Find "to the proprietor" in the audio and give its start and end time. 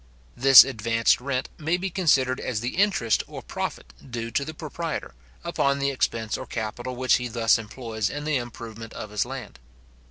4.31-5.13